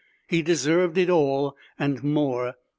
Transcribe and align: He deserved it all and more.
He 0.27 0.41
deserved 0.41 0.97
it 0.97 1.11
all 1.11 1.55
and 1.77 2.03
more. 2.03 2.55